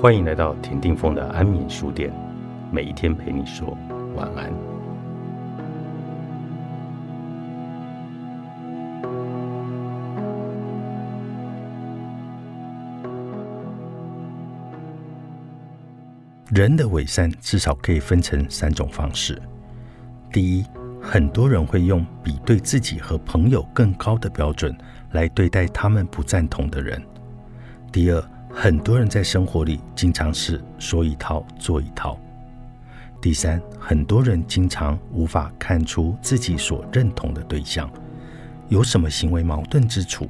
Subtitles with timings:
[0.00, 2.10] 欢迎来到田定峰的安眠书店，
[2.72, 3.76] 每一天陪你说
[4.16, 4.50] 晚安。
[16.48, 19.38] 人的伪善至少可以分成三种方式。
[20.32, 20.64] 第一，
[20.98, 24.74] 很多人会用比对自己和朋友更高的标准
[25.12, 26.98] 来对待他们不赞同的人。
[27.92, 32.18] 第二，很多人在生活里经常是说一套做一套。
[33.20, 37.90] 第三，很多人经常无法看出自己所认同的对象
[38.68, 40.28] 有什么行为矛盾之处，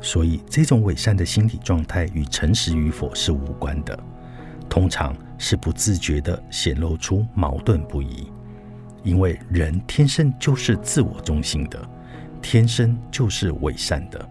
[0.00, 3.98] 所以这种伪善的心理状态与诚实与否是无关的，
[4.68, 8.32] 通常是不自觉地显露出矛盾不一。
[9.02, 11.80] 因为人天生就是自我中心的，
[12.40, 14.28] 天生就是伪善的。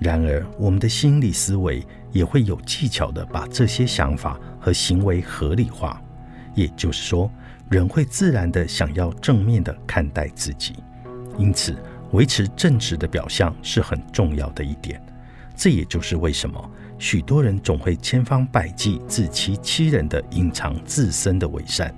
[0.00, 6.02] 然而，我们的心理思维也会有技巧的把这些想法和行为合理化。
[6.54, 7.30] 也就是说，
[7.68, 10.74] 人会自然的想要正面的看待自己，
[11.36, 11.76] 因此
[12.12, 15.00] 维持正直的表象是很重要的一点。
[15.54, 21.94] 这也就是为什么许多人总会千方百计自欺欺人的隐藏自身的伪善。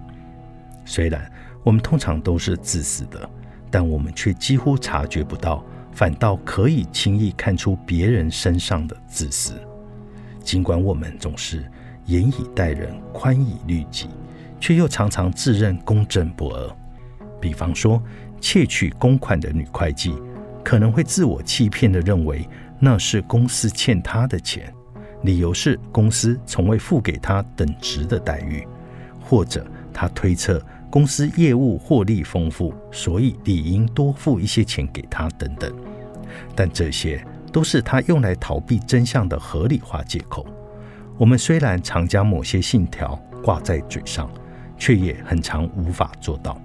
[0.84, 1.30] 虽然
[1.62, 3.30] 我们通常都是自私的，
[3.70, 5.64] 但我们却几乎察觉不到。
[5.92, 9.52] 反倒可以轻易看出别人身上的自私，
[10.42, 11.64] 尽管我们总是
[12.06, 14.08] 严以待人、宽以律己，
[14.58, 16.76] 却又常常自认公正不阿。
[17.40, 18.02] 比方说，
[18.40, 20.14] 窃取公款的女会计，
[20.64, 24.72] 可能会自我欺骗的认为那是公司欠她的钱，
[25.22, 28.66] 理由是公司从未付给她等值的待遇，
[29.20, 30.60] 或者他推测。
[30.92, 35.74] 公司业务获利丰富，所以理应多付一些钱给他等等。
[36.54, 40.44] 但这些都是他用来逃避真相的合理化借口。
[41.16, 44.30] 我们虽然常将某些信条挂在嘴上，
[44.76, 46.60] 却也很常无法做到。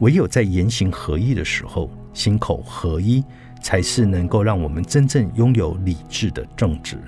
[0.00, 3.24] 唯有在言行合一的时候，心口合一，
[3.62, 6.98] 才是能够让我们真正拥有理智的正直。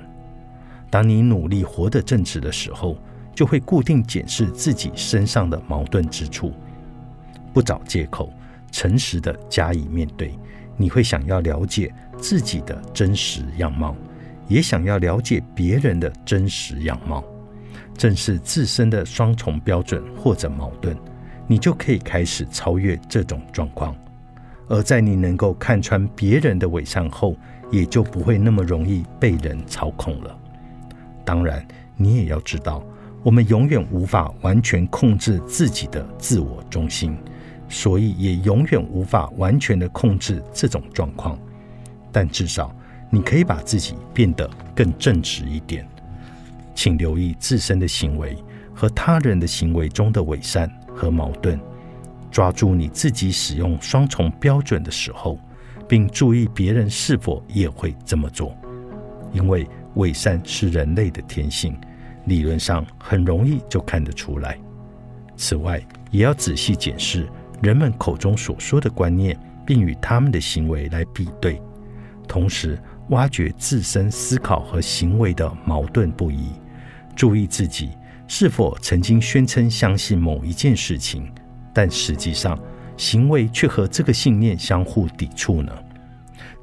[0.89, 2.97] 当你努力活得正直的时候，
[3.39, 6.53] 就会固定检视自己身上的矛盾之处，
[7.53, 8.33] 不找借口，
[8.73, 10.37] 诚实的加以面对。
[10.77, 13.95] 你会想要了解自己的真实样貌，
[14.49, 17.23] 也想要了解别人的真实样貌。
[17.97, 20.97] 正是自身的双重标准或者矛盾，
[21.47, 23.95] 你就可以开始超越这种状况。
[24.67, 27.37] 而在你能够看穿别人的伪善后，
[27.71, 30.37] 也就不会那么容易被人操控了。
[31.25, 31.65] 当然，
[31.97, 32.83] 你也要知道。
[33.29, 37.15] 我们永远无法完全控制自己的自我中心，
[37.69, 41.39] 所以也永远无法完全的控制这种状况。
[42.11, 42.75] 但至少
[43.11, 45.87] 你可以把自己变得更正直一点。
[46.75, 48.35] 请留意自身的行为
[48.73, 51.61] 和他人的行为中的伪善和矛盾，
[52.31, 55.39] 抓住你自己使用双重标准的时候，
[55.87, 58.57] 并注意别人是否也会这么做。
[59.35, 61.77] 因为伪善是人类的天性。
[62.27, 64.59] 理论上很容易就看得出来。
[65.37, 65.81] 此外，
[66.11, 67.29] 也要仔细检视
[67.63, 71.61] 人们口中所说的观念，并与他们的行为来比对，
[72.27, 72.79] 同时
[73.11, 76.51] 挖掘自身思考和行为的矛盾不一。
[77.15, 77.91] 注意自己
[78.27, 81.31] 是否曾经宣称相信某一件事情，
[81.73, 82.59] 但实际上
[82.97, 85.73] 行为却和这个信念相互抵触呢？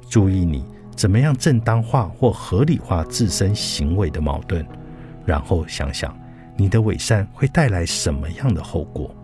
[0.08, 0.64] 注意你
[0.94, 4.66] 怎么样正当化或合理化自身行为的矛盾。
[5.26, 6.16] 然后想想，
[6.56, 9.14] 你的伪善会带来什么样的后果？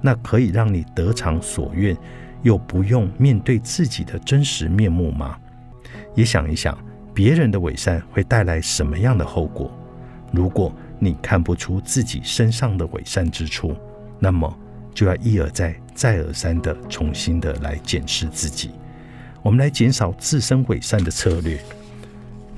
[0.00, 1.96] 那可以让你得偿所愿，
[2.42, 5.36] 又不用面对自己的真实面目吗？
[6.14, 6.78] 也想一想，
[7.14, 9.72] 别人的伪善会带来什么样的后果？
[10.32, 13.74] 如果你看不出自己身上的伪善之处，
[14.18, 14.54] 那么
[14.94, 18.70] 就要一而再、再而三的重新的来检视自己。
[19.42, 21.58] 我们来减少自身伪善的策略。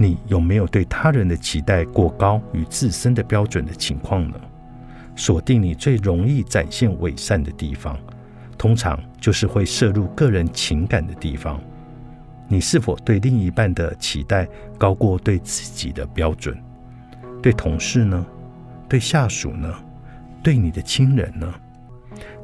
[0.00, 4.36] 你有没有对他人的期待过高与自身的标准的情况呢？
[5.16, 7.98] 锁定你最容易展现伪善的地方，
[8.56, 11.60] 通常就是会摄入个人情感的地方。
[12.46, 14.48] 你是否对另一半的期待
[14.78, 16.56] 高过对自己的标准？
[17.42, 18.24] 对同事呢？
[18.88, 19.74] 对下属呢？
[20.44, 21.52] 对你的亲人呢？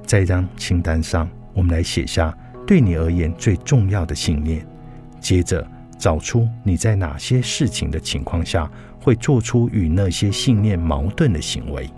[0.05, 2.37] 在一张清单上，我们来写下
[2.67, 4.67] 对你而言最重要的信念，
[5.21, 5.65] 接着。
[5.99, 8.71] 找出你在哪些事情的情况下
[9.01, 11.89] 会做出与那些信念矛盾的行为。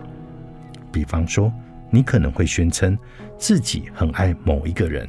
[0.92, 1.52] 比方说，
[1.90, 2.96] 你可能会宣称
[3.38, 5.08] 自己很爱某一个人，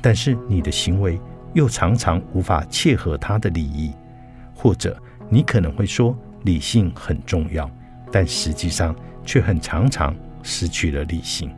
[0.00, 1.20] 但是你的行为
[1.54, 3.92] 又常常无法切合他的利益；
[4.54, 7.70] 或者你可能会说理性很重要，
[8.10, 11.50] 但实际上却很常常失去了理性。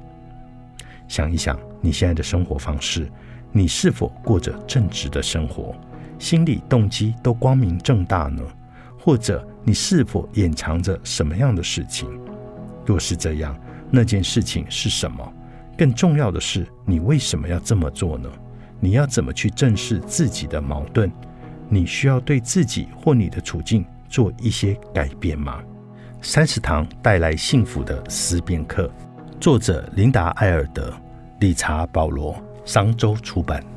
[1.08, 3.10] 想一想你现在的生活方式，
[3.50, 5.74] 你是否过着正直的生活，
[6.18, 8.42] 心理动机都光明正大呢？
[8.98, 12.08] 或者你是否掩藏着什么样的事情？
[12.86, 13.54] 若是这样，
[13.90, 15.32] 那件事情是什么？
[15.76, 18.28] 更重要的是，你为什么要这么做呢？
[18.80, 21.10] 你要怎么去正视自己的矛盾？
[21.68, 25.62] 你需要对自己或你的处境做一些改变吗？
[26.20, 28.90] 三十堂带来幸福的思辨课，
[29.40, 30.92] 作者琳达·艾尔德，
[31.40, 33.73] 理查·保罗，商周出版。